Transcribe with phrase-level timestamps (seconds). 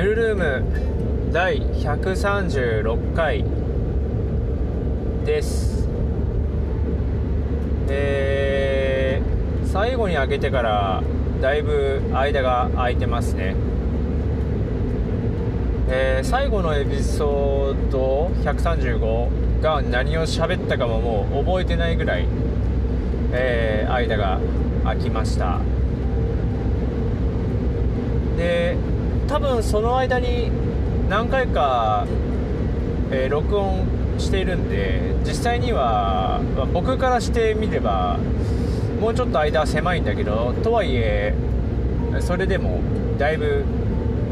[0.00, 3.44] ヌルルーム第136回
[5.26, 5.86] です。
[7.90, 11.02] えー、最後に開けてから
[11.42, 13.54] だいぶ間が空いてますね。
[15.90, 22.26] えー、最後のエピソード135が何を喋ったかももう覚えてないぐらい、
[23.32, 24.40] えー、間が
[24.82, 25.58] 空きました。
[28.38, 28.78] で
[29.30, 30.50] 多分その間に
[31.08, 32.04] 何回か、
[33.12, 33.86] えー、録音
[34.18, 38.18] しているんで実際には、まあ、僕からしてみれば
[39.00, 41.32] もうちょっと間狭いんだけどとはいえ
[42.18, 42.80] それでも
[43.18, 43.64] だいぶ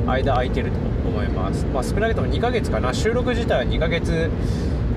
[0.05, 2.93] 間空いてると思います、まあ、少なくとも2ヶ月かな。
[2.93, 4.29] 収録自体は2ヶ月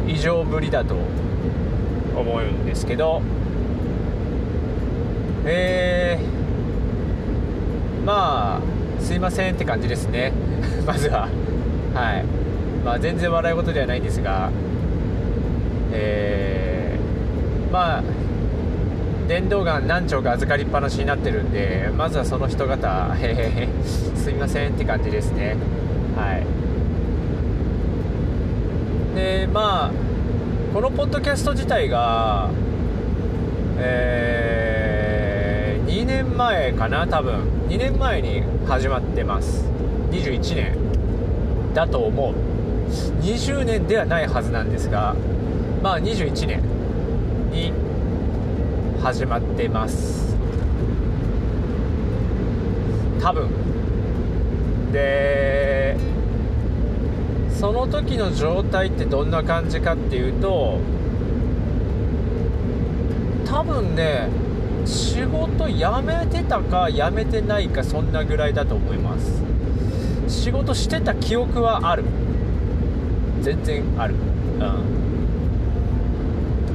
[0.07, 0.95] 以上ぶりだと
[2.15, 3.21] 思うんですけど
[5.45, 10.31] えー、まあすいませんって感じですね。
[10.85, 11.21] まずは。
[11.21, 12.25] はい。
[12.85, 14.49] まあ全然笑い事ではないんですが。
[15.93, 18.03] えー、まあ
[19.27, 25.57] 電動ガン何丁か預かりっぱなしになってるんでまずはその人方へへへすいませんって感じですね。
[26.15, 26.45] はい。
[29.15, 29.91] でまあ
[30.73, 32.49] このポッドキャスト自体が
[33.83, 34.50] えー、
[36.41, 37.35] 前かな多分。
[37.69, 39.63] 2年前に始まってます。
[40.09, 40.75] 21年。
[41.75, 42.33] だと思う。
[43.21, 45.15] 20年ではないはずなんですが
[45.81, 46.61] まあ21年
[47.51, 47.71] に
[49.01, 50.35] 始まってます。
[53.21, 53.47] 多分。
[54.91, 55.95] で
[57.51, 60.79] その時の状態ってどんな感じかっていうと
[63.45, 64.27] 多分ね
[64.85, 69.41] 仕事辞めてたか辞めてないかそんなぐらいだと思います。
[70.27, 72.03] 仕事してた記憶はある。
[73.41, 74.15] 全然ある。
[74.59, 74.73] うん。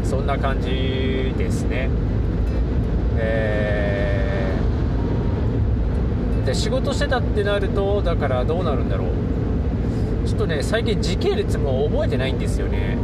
[0.04, 1.88] そんな感じですね。
[3.18, 9.08] えー、で仕事してたってなるとだからどうなるんだろう。
[10.28, 12.96] ちょっとね最近時系列も覚えてないんですよね。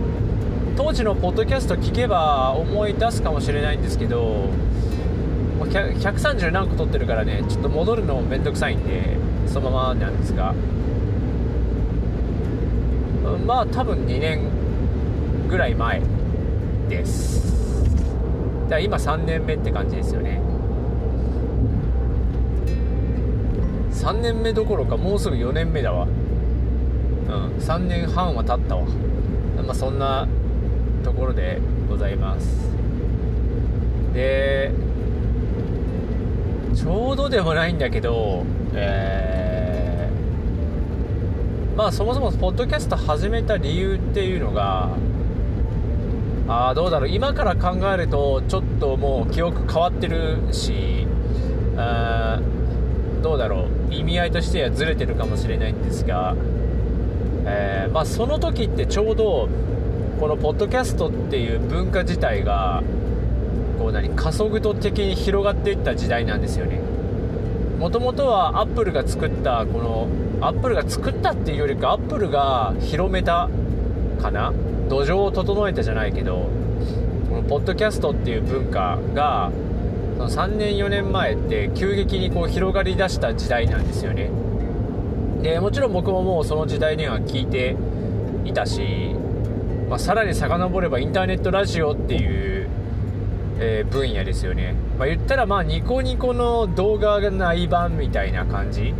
[0.76, 4.48] 当時のポッドキャスト聞けば思い出すかもしれないんですけど
[5.72, 9.16] 130何個撮ってるからねちょっと戻るのめんどくさいんで
[9.46, 10.54] そのままなんですが。
[13.46, 14.40] まあ多分2年
[15.48, 16.02] ぐらい前
[16.88, 17.52] です。
[18.64, 20.40] だから今3年目って感じですよね。
[23.92, 26.04] 3年目どころかもうすぐ4年目だわ。
[26.04, 28.84] うん3年半は経ったわ。
[29.64, 30.28] まあそんな
[31.02, 31.58] ところで
[31.88, 32.70] ございます。
[34.12, 34.70] で
[36.74, 38.44] ちょうどでもないんだけど、
[38.74, 44.88] えー、まあそもそもポッドキャスト始めた理由っていうのが、
[46.48, 51.06] あ、どうだろう、今から考えるとちょっともう記憶変わってるし、
[51.76, 52.40] あ
[53.22, 56.34] どうだろう、意味合いとしてはずれてるかもしれないんですが、
[57.44, 59.48] えー、まあその時ってちょうど、
[60.18, 62.82] このポッドキャストっていう文化自体が、
[63.78, 66.80] こう何加速度的に広がっていった時代なんですよね。
[67.78, 70.08] もともとはアップルが作ったこの
[70.46, 73.48] アップルが作ったっていうよりかアップルが広めた
[74.20, 74.52] かな？
[74.88, 76.48] 土壌を整えたじゃないけど
[77.28, 79.50] このポッドキャストっていう文化が
[80.16, 84.30] その3年4年前って急激にこう広がりだした時代なんですよね。
[85.42, 87.74] でもちろん僕ももうその時代には聞いて
[88.44, 89.16] いたし、
[89.88, 92.51] まあ、さらに遡ればインターネットラジオっていう
[93.64, 98.92] えー、分野ですよね、まあ、言ったらまあニコニコの動画がない版みたいな感じ。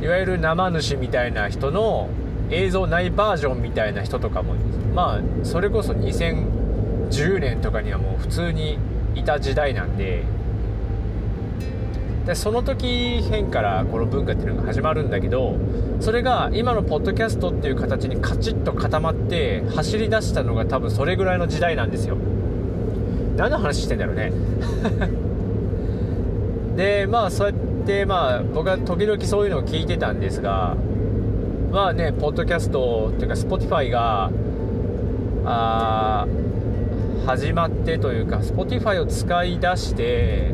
[0.00, 2.08] いわゆる生主みたいな人の
[2.50, 4.54] 映像ないバージョンみたいな人とかも
[4.94, 8.78] まあそれこそ2010年とかにはもう普通に
[9.14, 10.24] いた時代なんで。
[12.26, 15.56] でその時変からこの文化っていうのが始まるんだけど
[15.98, 22.16] それが今のポッドキャストっていう形にカチッと固まって走り出したのが多分それぐらいの時代なんですよ。
[23.36, 24.32] 何の話してんだろうね。
[26.76, 27.56] でまあそうやっ
[27.86, 30.76] てまあ僕は時々そういうのを聞いてたんですが
[31.70, 34.30] まあねポッドキャストっていうか Spotify が
[35.44, 36.26] あ
[37.26, 40.52] 始まってというか Spotify を使い出して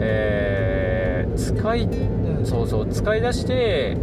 [0.00, 3.96] えー、使い、うん、そうそう使い出して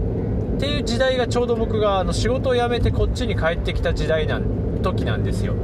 [0.57, 5.55] っていう時代がちょうど僕があの仕事を辞めてこっちに帰ってきた時代なん時なんですよ。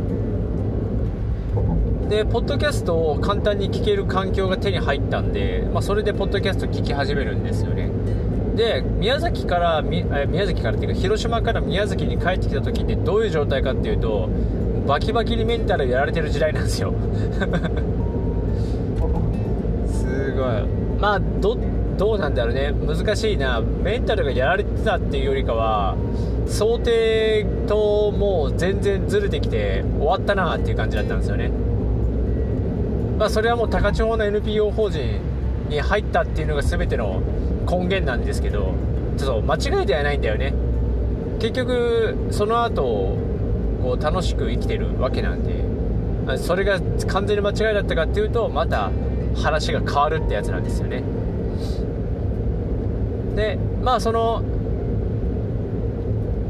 [2.11, 7.89] でポッドキャストを簡単に聞ける環境が手に入ったんで、まあ、それでポッドキャスト聞き始めるんですよね。
[8.57, 10.05] で宮崎から宮
[10.45, 14.27] 崎からっていうか広島から宮崎に帰ってきた時ってどういう状態かっていうと
[14.85, 16.93] バキバキにメンタルやられてる時代なんですよ。
[19.87, 20.43] すごい。
[20.99, 21.57] まあど
[21.97, 22.73] どうなんだろうね。
[22.85, 23.61] 難しいな。
[23.61, 25.95] メンタルがやられてたっていうよりかは
[26.45, 31.70] 想定ともう全然ずれてきて終わったなっていう感じだったんですよね
[33.21, 35.21] まあそれはもう高千穂の NPO 法人
[35.69, 37.21] に入ったっていうのが全ての
[37.69, 38.73] 根源なんですけど
[39.15, 40.55] ちょっと間違いではないんだよね。
[41.39, 43.15] 結局その後
[43.83, 45.63] こう楽しく生きてるわけなんで
[46.39, 46.79] それが
[47.09, 48.89] 完全に間違いだったかっていうとまた
[49.35, 51.03] 話が変わるってやつなんですよね。
[53.35, 54.41] でまあその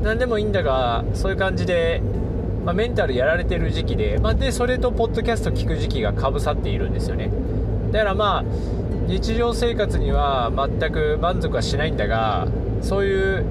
[0.04, 2.02] 何でもいいんだがそういう感じで、
[2.66, 7.32] まあ、メンタルやられてる時期で,、まあ、でそれとポッドキャスト聞く時期がかぶさっているんですよね。
[7.92, 8.44] だからまあ
[9.08, 12.48] 日常生活には全く満足はしないんだが
[12.82, 13.46] そういう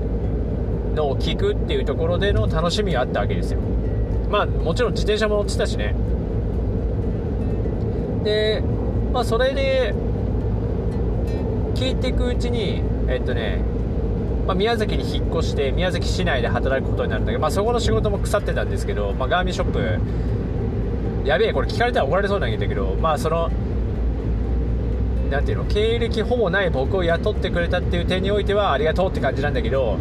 [0.95, 3.61] のを聞くっていうところでの楽しみがあったわけですよ。
[4.31, 5.95] まあもちろん自転車も乗ってたしね。
[8.25, 8.63] で
[9.13, 9.95] まあそれで
[11.75, 13.61] 聞いていくうちにえっとね、
[14.51, 23.49] まあ、宮崎に引っ越して宮崎市内で働くことになるんだけど、まあ、そこの仕事も腐ってたんですけど、まあ、ガーミンショップやべえこれ聞かれたら怒られそうなんだけどまあその
[25.31, 29.97] 何ていうの経歴ほぼない僕を雇ってくれたっていう点においてはありがとうって感じなんだけど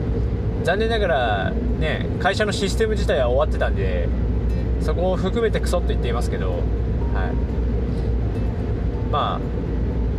[0.63, 4.09] 残念ながらね会社のシステム自体は終わってたんで
[4.81, 6.61] そこを含めてクソって言っていますけど、はい。
[9.11, 9.39] まあ、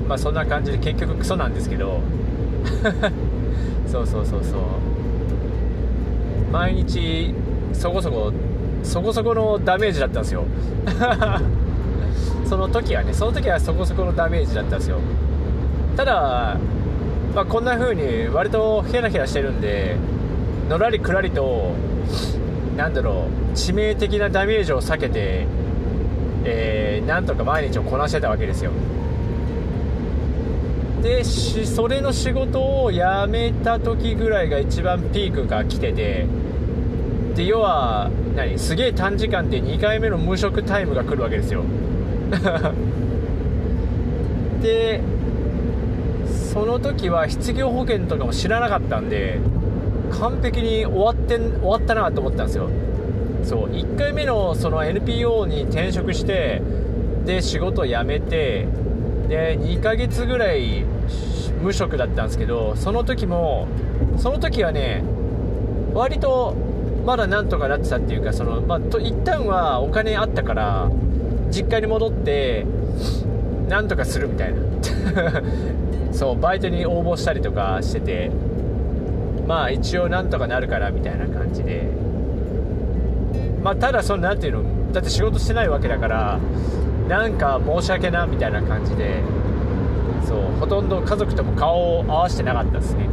[0.07, 2.01] まあそんな感じで結局クソなんですけど。
[3.91, 4.61] そうそうそうそう。
[6.53, 7.35] 毎日
[7.73, 8.33] そこそこ
[8.83, 10.45] そこそこのダメージだったんですよ。
[12.47, 14.99] その時はねその時はそこそこのダメージだったんですよ。
[15.97, 16.57] ただ、
[17.35, 19.97] まあ、こんな風に割とヘラヘラしてるんで
[20.69, 21.73] のらりくらりと
[22.77, 25.47] なんだろう致命的なダメージを避けて、
[26.45, 28.71] えー、なんとか毎日をこなしてたわけですよ。
[31.03, 36.27] でそれの仕事を辞めた時ぐらいが一番ピークが来てて。
[37.35, 38.59] で要は何？
[38.59, 41.63] すげえ短時間で2回目の無職タイムが来るわけですよ。
[44.63, 45.01] で
[46.53, 49.39] その時は失業保険とかも知らなかったんで
[50.11, 52.69] 完璧に終わって終わったなと思ったんですよ。
[53.43, 56.61] そう1回目のその NPO に転職して
[57.25, 58.67] で仕事を辞めて
[59.31, 60.85] で2ヶ月ぐらい
[61.63, 63.69] 無職だったんですけどその時も
[64.19, 65.05] その時はね
[65.95, 66.57] 割と
[67.07, 70.91] まだなんとかなってたっていうかその、まあ、と一旦はお金あったから
[71.51, 72.67] 実家に戻って
[73.69, 74.61] なんとかするみたいな。
[76.13, 78.31] そうバイトに応募したりとかしてて
[79.47, 81.89] まあ一応なんとかなるからみたいな感じで。
[83.63, 86.41] まあただその何ていうのだって仕事してないわけだから
[87.11, 89.21] なんか申し訳なみたいな感じで
[90.29, 93.09] そうほとんど家族とも顔を合わせてなかったですね。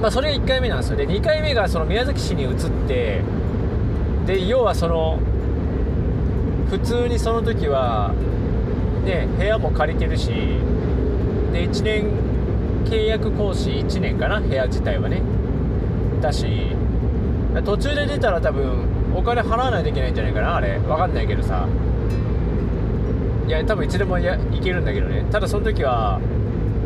[0.00, 0.96] まあそれが1回目なんですよ。
[0.96, 2.54] で2回目がその宮崎市に移っ
[2.86, 3.20] て
[4.26, 5.18] で要はその
[6.70, 8.14] 普通にその時は
[9.04, 10.28] ね部屋も借りてるし
[11.52, 12.06] で1年
[12.84, 15.20] 契約講師1年かな部屋自体はね。
[16.20, 16.76] だし
[17.64, 18.86] 途中で出たら多分
[19.16, 20.78] お金払わないといけないんじゃないかなあれ。
[20.78, 21.66] 分かんないけどさ。
[23.46, 25.24] いや多分いつでもやいけるんだけどね。
[25.30, 26.20] ただその時は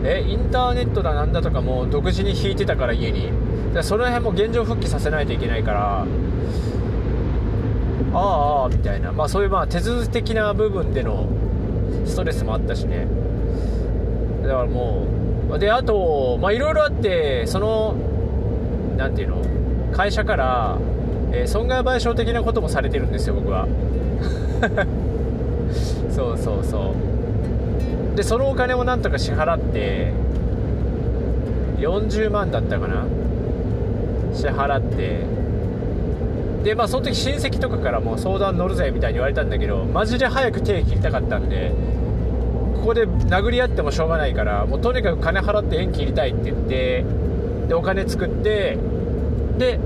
[0.04, 3.30] えインターネットだなんだとかも独自に引いてたから家に。
[3.76, 6.06] だその辺も現状復帰させないといけないから
[8.14, 11.28] ああみたいな、まあ、そういうまあ手続き的な部分での
[12.06, 13.06] ストレスもあったしね。
[14.42, 15.06] だからも
[15.50, 17.94] うであといろいろあってその
[18.96, 19.44] 何ていうの
[19.92, 20.78] 会社から、
[21.32, 23.68] えー、損害賠償的なこともされてるんですよ僕は。
[26.16, 26.94] そうそうそ
[28.12, 28.16] う。
[28.16, 30.12] でそのお金をなんとか支払って
[31.76, 33.04] 40万だったかな？
[34.34, 35.20] 支払って。
[36.64, 41.70] でまあその時親戚とかからも相談乗るぜみたいに言われたんだけどマジで早く手切りたかったんで
[42.74, 47.04] ここで殴り合ってもしょうがないからもうとにかく金払って縁切りたいって言って
[47.68, 48.78] でお金作って
[49.58, 49.78] で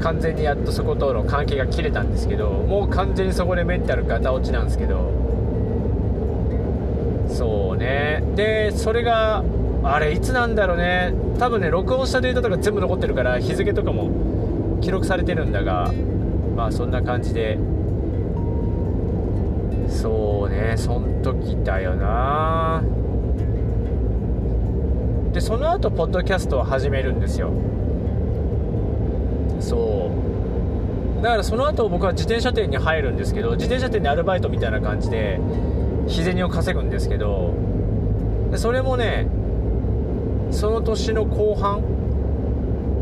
[0.00, 5.10] 完全にやっとそことの関係が切れたんですけどもう完全にそこでメンタルガタ落ちなんですけど
[7.30, 8.22] そうね。
[8.36, 9.44] でそれが
[9.82, 11.14] あれいつなんだろうね。
[11.38, 14.10] 多分ね録音したデータとか全部残ってるから日付とかも
[14.80, 15.92] 記録されてるんだが
[16.56, 17.58] まあそんな感じで。
[19.88, 22.82] そうねそん時だよな。
[25.32, 27.50] でその後ポッドキャストを始めるんですよ。
[29.60, 30.10] そ
[31.18, 31.22] う。
[31.22, 35.40] だからその後僕は自転車店に入るんですけど自転車店でアルバイトみたいな感じで
[36.06, 37.54] 日銭を稼ぐんですけど
[38.50, 39.26] でそれもね
[40.50, 41.82] その年の後半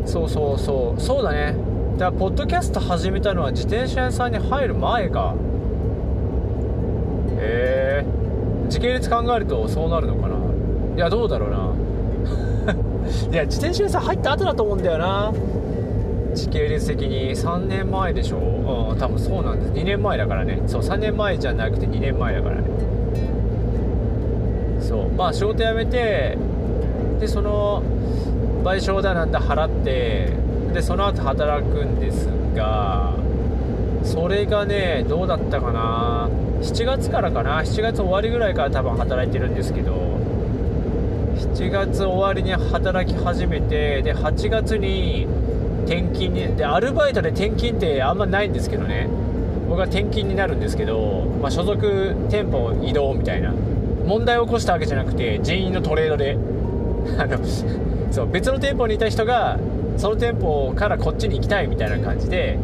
[0.08, 1.54] そうそうそうそうだね。
[1.98, 5.34] だからポッドキャスト始めたのは自転車屋さんに入る前か。
[7.38, 8.06] へえ。
[8.70, 10.36] 時系列考えるとそうなるのかな。
[10.96, 11.74] いやどうだろうな。
[13.32, 15.32] いや自転車屋さん入った後だと思うんだよな。
[16.34, 18.38] 時系列的に3年前でしょ。
[18.38, 19.72] うん多分そうなんです。
[19.72, 20.62] 2年前だからね。
[20.66, 22.62] そう3年前じゃなくて2年前だからね。
[24.88, 25.10] そう。
[25.10, 26.38] まあ仕事辞めて
[27.20, 27.82] でその
[28.64, 30.32] 賠償だなんだ払って
[30.72, 33.14] でその後働くんですが
[34.02, 36.30] それがねどうだったかな。
[36.62, 37.60] 7月からかな。
[37.60, 39.92] 7月終わりぐらいから多分働いてるんですけど
[41.54, 45.26] 7月終わりに働き始めてで8月に
[45.84, 49.08] 転勤にでアルバイトで転勤ってあんまないんですけどね。
[49.68, 53.52] 僕は転勤になるんですけど、まあ、所属店舗移動みたいな。
[54.08, 56.38] 問題を起こしたわけじゃなくて人員のトレードで。
[57.18, 57.38] あの
[58.10, 59.58] そう別の店舗にいた人が
[59.96, 62.58] その店舗からこっちに行きたいみたいな感じで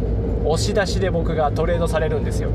[0.44, 2.50] 押し出しで僕がトレードされるんですよ。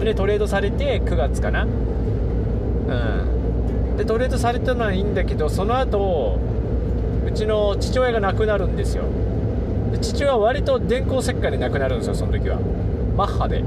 [0.00, 1.64] でトレードされて9月かな。
[1.64, 3.96] うん。
[3.96, 6.38] でトレードされたのはいいんだけどその後
[7.26, 9.04] うちの父親が亡くなるんですよ。
[9.92, 12.58] で父親は割と電光石火で亡くなるんですよその時は。
[13.16, 13.62] マッハで。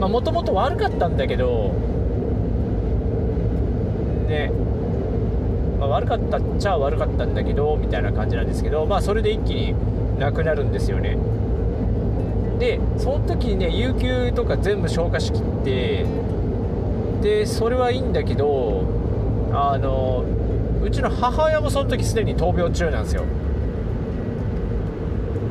[0.00, 1.72] まあもともと悪かったんだけど
[4.24, 4.50] ね
[5.78, 9.74] まあ、悪かったっちゃ悪かったんだけどみたいな感じなんですけどまあそれで一気に
[10.18, 11.18] なくなるんですよね。
[12.58, 16.06] でその時にね有給とか全部消化しきって
[17.20, 18.84] でそれはいいんだけど
[19.52, 20.24] あの
[20.82, 23.24] うちの母親もその時すでに闘病中なんですよ。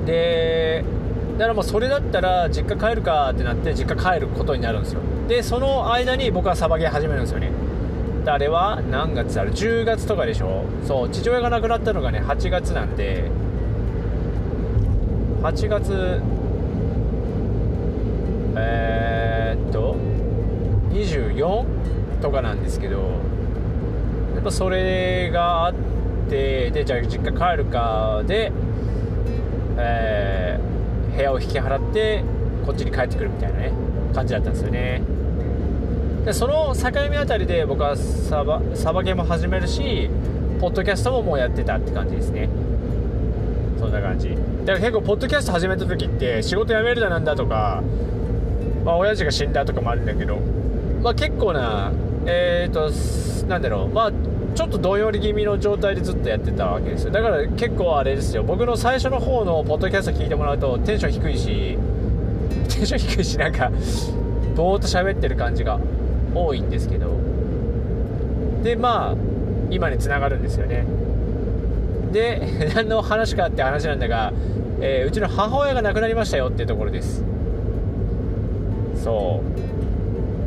[0.06, 0.84] で
[1.34, 5.02] だからもうそれだったら実家帰るかってなって実家帰ることになるんですよ。
[5.28, 7.52] でその間に僕はサバゲー始めるんですよね。
[8.32, 10.66] あれは何月ある10月とかでしょ？
[10.86, 13.30] そう父親が亡くなったのがね8月なんで。
[15.44, 16.22] 8月
[18.56, 19.98] えー、っと
[20.92, 21.66] 24
[22.22, 23.00] とかなんですけど
[24.36, 25.74] やっぱそれがあっ
[26.30, 28.54] てでじゃあ実家帰るかで、
[29.78, 32.24] えー、部屋を引き払って
[32.66, 33.74] こっちに帰ってくるみたいなね
[34.14, 35.02] 感じだったんですよね。
[36.26, 40.10] でその境目あたりで僕はサバサバゲーも始めるし
[40.62, 42.48] ポッドキャストももうやってたって感じですね。
[43.78, 44.30] そんな感じ。
[44.30, 47.84] だから結構ポッドキャスト始めた時って仕事辞めるだなんだとか
[48.86, 50.38] まあ親父が死んだとかもあるんだけど
[51.02, 51.92] まあ結構な
[52.26, 54.12] えっ、ー、となんだろうまあ
[54.56, 57.12] ちょっとどんより気味の状態でずっとやってたわけですよ。
[57.12, 58.44] だから結構あれですよ。
[58.44, 61.78] 僕の最初の方のポッドキャスト聞いてもらうとテンション低いし
[62.70, 63.70] テンション低いしなんか
[64.56, 65.80] ぼーっと喋ってる感じが
[66.34, 67.08] 多いんですけど。
[68.64, 69.16] でまあ
[69.70, 70.86] 今につながるんですよね。
[72.12, 72.42] で
[72.76, 74.32] 何の話かって話なんだが、
[74.82, 77.24] えー、うちの母親が亡くなりましたよっていうところです。
[78.96, 79.42] そ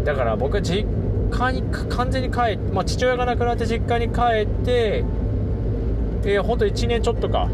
[0.02, 0.06] う。
[0.06, 0.86] だから僕は実
[1.30, 5.04] 家に完全に帰って、まあ、父親が亡くなって実家に帰って
[6.26, 7.48] えー、ほんと1年ちょっとか。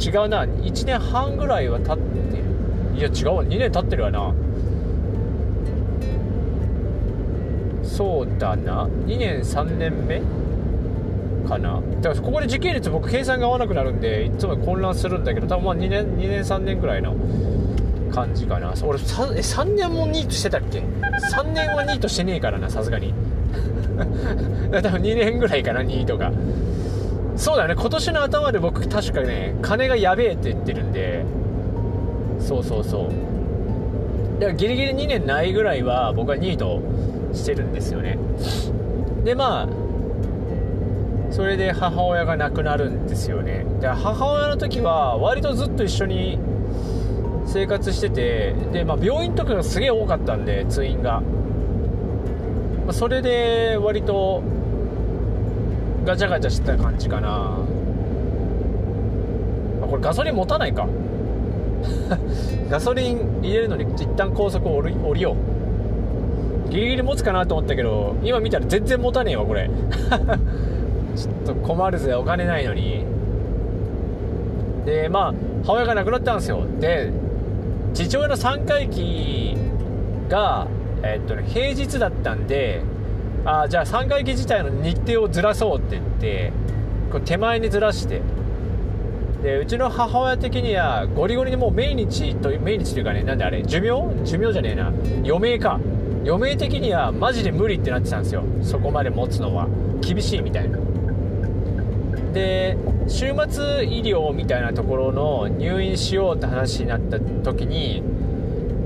[0.00, 0.44] 違うな。
[0.44, 2.02] 1年半ぐらいは経って
[2.36, 2.98] る。
[2.98, 3.44] いや違うわ。
[3.44, 4.32] 2年経ってるわな。
[7.98, 8.86] そうだな。
[8.86, 10.22] 2年3年目？
[11.48, 11.82] かな。
[12.00, 17.16] だからここで時系列僕計算が合わなくなるんでいつも混乱するんだけど多分まあ2年2年3年ぐらいの
[18.12, 18.72] 感じかな。
[18.84, 23.12] 俺 3, え3年もニートしてたっけ？3年はニートしてねえからなさすがに。
[24.70, 26.30] 多分2年ぐらいかなニートが
[27.34, 27.74] そうだね。
[27.74, 31.24] 今年の頭で僕確かね金がやべえって言ってるんで。
[32.38, 34.40] そうそうそう。
[34.40, 36.80] だからギリギリ2年ないぐらいは僕はニート
[37.32, 38.18] してるんですよね。
[39.24, 39.68] でまあ
[41.30, 43.66] それで母親が亡くなるんですよね。
[43.80, 46.38] で母親の時は割とずっと一緒に
[47.46, 54.42] 生活しててで、まあ、病院とかがすげえ多かったんで通院が、まあ、それで割と
[56.04, 57.58] ガチャガチャしてた感じかな、
[59.82, 60.86] あ、これガソリン持たないか。
[62.68, 65.57] ガソリン入れるのに一旦高速を降りよう。
[66.70, 69.68] ギリギリ持つかなと思ったけど今見たら全然持たねえわこれ。
[71.16, 73.04] ちょっと困るぜお金ないのに。
[74.84, 75.34] でまあ
[75.64, 76.62] 母親が亡くなったんですよ。
[76.80, 77.10] で
[77.94, 79.56] 父親の3回忌
[80.28, 80.66] が
[81.02, 82.82] えっとね平日だったんで
[83.44, 86.52] あじゃあ3回忌自体の日程をずらそうって言って
[87.10, 88.20] こう手前にずらして。
[89.42, 94.24] でうちの母親的にはゴリゴリにもう命日と命日というかねなんであれ寿命？
[94.24, 94.92] 寿命じゃねえな。
[95.24, 95.78] 余命か。
[96.24, 98.44] 余命的にはマジで無理ってなってたんですよ。
[98.62, 99.68] そこまで持つのは。
[100.00, 100.78] 厳しいみたいな。
[102.32, 102.76] で
[103.08, 108.02] 週末医療みたいなところの入院しようって話になった時に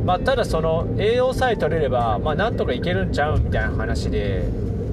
[0.04, 4.44] まあ、ただその栄養さえ取れれば、まあ、なんとかいけるんちゃうみたいな話で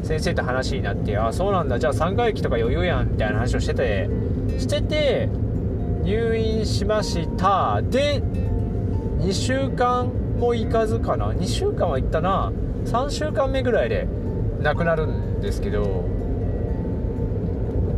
[0.03, 1.79] 先生と話になってああそうなんだ。
[1.79, 4.07] じゃあ3回忌とか余裕やんみたいな話をしてて
[4.57, 5.29] してて
[6.03, 7.81] 入院しました。
[7.83, 8.21] で
[9.19, 12.51] 2週間も行かずかな？2週間は行ったな。
[12.85, 14.07] 3週間目ぐらいで
[14.61, 16.05] 亡くなるんですけど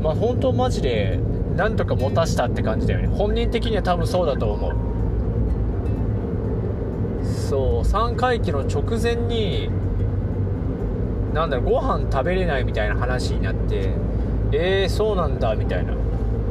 [0.01, 1.19] まあ本当マジで
[1.55, 3.07] なんとか持たしたって感じだよね。
[3.07, 4.75] 本人的には多分そうだと思う。
[7.24, 9.69] そう3回忌の直前に
[11.33, 13.91] なんだろうご飯食べれないみたいな話になって
[14.51, 15.93] えー、そうなんだみたいな。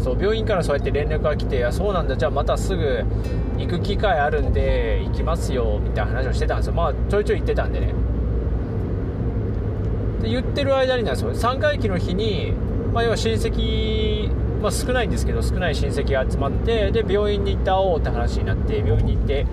[0.02, 3.04] そう病院からそうやって連絡が来てあそうなんだじゃあまたすぐ
[3.58, 6.72] 行く機会あるんで行きますよみたいな話をしてたんですよ。
[6.72, 7.92] まあちょいちょい言ってたんでね。
[10.22, 11.32] で言ってる間になんですよ。
[11.32, 12.52] 3回忌の日に、
[12.92, 19.46] まあ、要は親戚、まあ、少ないんですけど少ない親戚が集まってで病院に行って会おうって話になって病院に行って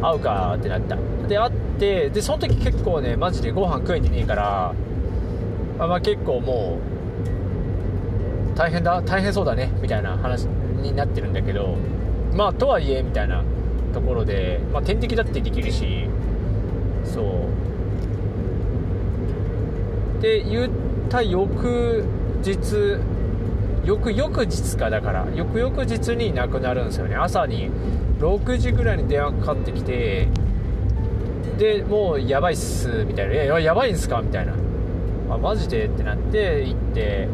[0.00, 0.96] 会うかってなった。
[1.26, 4.74] で会ってでその時結構ねマジでご飯食えてねえから
[5.78, 7.01] あまあ結構もう
[8.54, 10.44] 大変だ大変そうだねみたいな話
[10.82, 11.76] になってるんだけど
[12.34, 13.42] まあとはいえみたいな
[13.92, 16.08] ところで、まあ、点滴だってできるし
[17.04, 17.22] そう
[20.22, 20.70] で言っ
[21.08, 22.04] た翌
[22.42, 22.98] 日
[23.84, 27.70] 翌々日かだから翌々日に亡くなるんですよね朝に
[28.20, 30.28] 6時ぐらいに電話かかってきて
[31.58, 34.52] でもうやばいっすみたいな「いややばいんすか?」みたいな
[35.30, 37.28] 「あマジで?」ってなって行って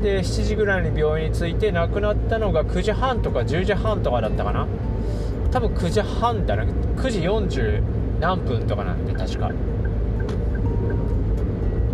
[0.00, 4.66] で7時ぐらいに病院に着いて亡くなったのが9時半とか10時半とかだったかな。
[5.50, 6.64] 多分9時半だな。
[6.64, 7.82] 9時40
[8.20, 9.50] 何分とかなんで確か。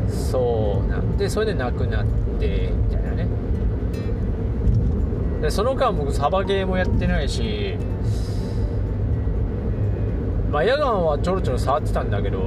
[0.08, 1.16] そうなん。
[1.16, 2.06] でそれで亡くなっ
[2.38, 3.26] てみたいなね。
[5.40, 7.76] でその間僕サバゲーもやってないし
[10.52, 12.38] まあ野岩はちょろちょろ触ってたんだけど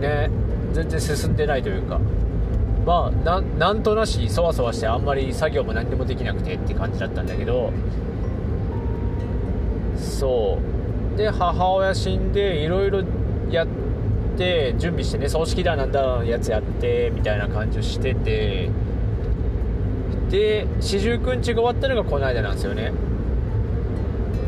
[0.00, 0.28] ね
[0.72, 1.98] 全然進んでないというか。
[2.86, 7.72] まあななんとなしそわそわしてあんまり作業も何でもできなくてって感じだったんだけど
[9.96, 10.58] そ
[11.14, 11.18] う。
[11.18, 13.02] で母親死んでいろいろ
[13.50, 13.68] やっ
[14.38, 18.70] て準備してね葬式だなんだやつやってみたいな感じをしてて
[20.30, 22.92] で四十九日が終わったのがこの間なんですよね。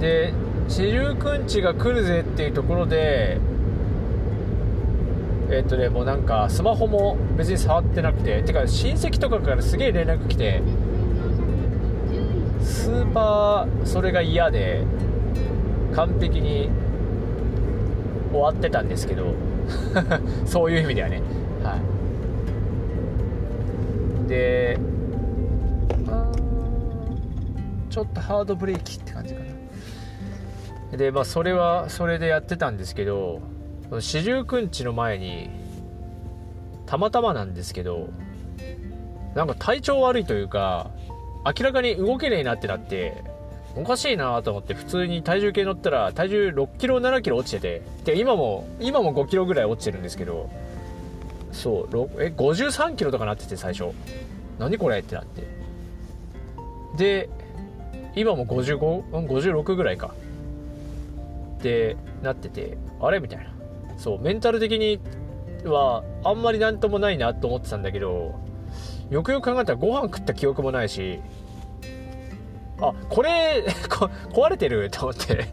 [0.01, 0.33] で
[0.68, 3.40] 四十九日が来るぜっていうところで
[5.53, 10.62] えっとねもうなんかスマホも別に触ってなくててか親戚とかからすげえ連絡来て
[12.62, 14.85] スーパーそれが嫌で
[15.95, 16.71] 完璧に
[18.31, 19.35] 終わってたんですけど
[20.47, 21.23] そういう意味ではね。
[21.62, 21.77] は
[24.27, 24.29] い。
[24.29, 24.79] で
[27.91, 29.41] ちょっとハードブレーキって感じか
[30.91, 30.97] な。
[30.97, 33.41] でまあそれはそれでやってたんですけど
[34.00, 35.50] 四十九日の前に
[36.87, 38.09] たまたまなんですけど
[39.35, 40.90] なんか体調悪いというか
[41.44, 43.24] 明らかに動けねえなってなって
[43.76, 50.50] おかしいなと思って普通に体重計乗ったら体重6キロ7キロ落ちててで今も今も5キロぐらい落ちてるんですけど
[51.52, 53.94] そうえ53キロとかなってて最初
[54.59, 55.46] 何これってなって
[56.96, 57.28] で
[58.14, 60.14] 今も55、56ぐらいか。
[61.59, 63.20] ってなってて、あれ？
[63.20, 63.52] みたいな。
[64.03, 64.99] そう、メンタル的に
[65.65, 68.35] はあんまりなんともないなと思ってたんだけど、
[69.11, 71.21] よくよく考えたらご飯食った記憶もないし、
[72.81, 73.65] あ、これ、
[74.33, 74.91] 壊れてる？
[74.91, 75.45] と思って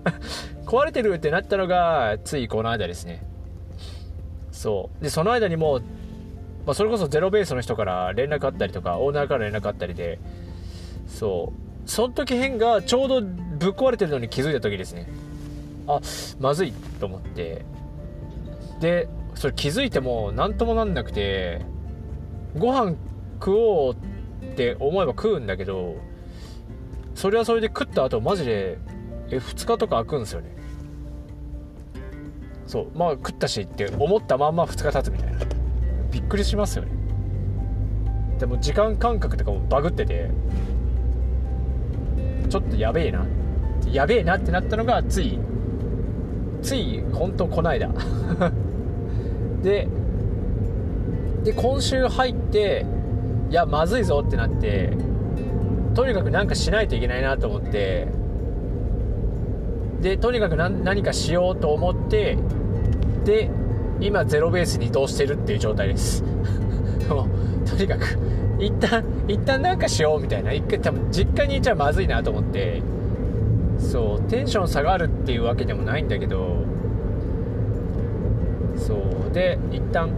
[0.64, 3.22] 壊れてるってなったのが、ついこの間ですね。
[4.52, 5.04] そう。
[5.04, 5.80] で、その間にも
[6.64, 10.18] まあ、それこそゼロベースの人から連絡あったりとか、オーナーから連絡あったりで、
[11.06, 11.62] そう。
[11.84, 15.08] その時変がちょうどぶっ壊れてるのに気づいた時ですね
[15.88, 16.00] あ
[16.38, 17.64] まずいと思って
[18.82, 21.64] でそれ気づいても何ともなんなくて
[22.58, 22.96] ご飯
[23.34, 25.96] 食おうって思えば食うんだけど
[27.14, 28.78] それはそれで食った後マジで
[29.30, 30.56] え2日とか空くんですよね。
[32.66, 35.38] そうまあ食ったしって思ったまんま2日経つみたいな。
[36.10, 36.92] びっくりしますよね。
[38.38, 40.30] でも時間感覚とかもバグってて
[42.48, 43.26] ちょっとやべえな。
[43.90, 45.38] やべえなってなったのがつい
[46.62, 47.88] つい本当こないだ
[49.62, 49.88] で
[51.44, 52.86] で今週入って
[53.50, 54.92] いやまずいぞってなって
[55.94, 58.08] とにかく何かしないといけないなと思って
[60.00, 62.36] でとにかく何かしようと思って
[63.24, 63.50] で
[64.00, 66.24] 今ゼロベースに移動してるっていう状態です。
[67.08, 67.28] も
[67.64, 68.18] うとにかく
[68.58, 72.82] 一旦一旦なんかしようみたいな一回多分実家にいちゃまずいなと思って
[73.78, 76.61] そうテンション下がるっていうわけでもないんだけど
[79.32, 80.10] で一旦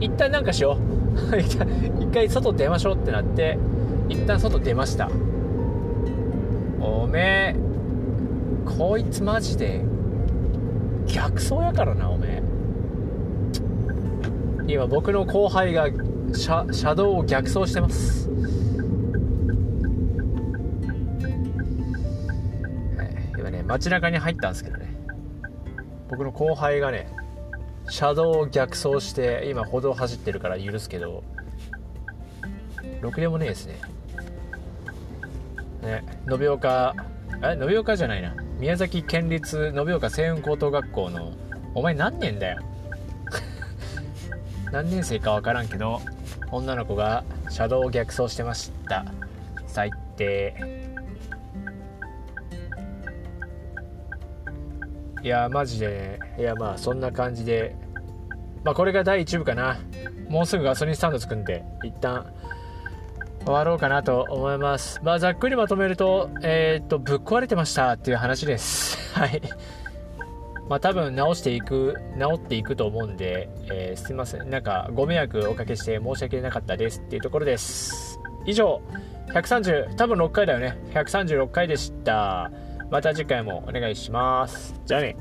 [0.00, 1.00] 一旦なんかしよう。
[1.38, 3.58] 一回外出ましょうってなって
[4.08, 5.10] 一旦外出ました。
[6.80, 7.56] おめえ
[8.64, 9.82] こいつマジで
[11.06, 12.42] 逆走やからなおめえ。
[14.66, 15.88] 今僕の後輩が
[16.32, 18.30] 車車道を逆走してます。
[23.36, 24.94] 今ね街中に入ったんですけどね。
[26.08, 27.09] 僕の後輩がね
[27.90, 31.24] 車道を逆走して今歩道走ってるから許すけど
[33.00, 33.80] ろくでもねえですね。
[35.82, 36.94] ね延岡
[37.42, 38.34] え延岡じゃないな。
[38.58, 41.32] 宮崎県立延岡星雲高等学校の
[41.74, 42.58] お前何年だよ。
[44.70, 46.00] 何年生か分からんけど
[46.52, 49.04] 女の子が車道を逆走してました。
[49.66, 50.54] 最低。
[55.22, 56.20] いやマジで。
[56.38, 57.74] いやまあそんな感じで
[58.64, 59.78] まあこれが第1部かな。
[60.28, 62.32] もうすぐガソリンスタンド着くんで一旦
[63.44, 65.00] 終わろうかなと思います。
[65.02, 68.98] まあざっくりまとめるとえー、っとぶっ壊れてましたっていう話です。
[69.18, 69.40] はい。
[70.68, 74.48] まあ、多分直していく直っていくと思うんで、えー、すいません。
[74.50, 78.20] なんかご迷惑おかけして申し訳なかったですっていうところです。
[78.46, 78.80] 以上
[79.32, 80.78] 130多分6回だよね。
[80.92, 82.52] 136回でした。
[82.88, 84.74] また次回もお願いします。
[84.86, 85.16] じゃあね。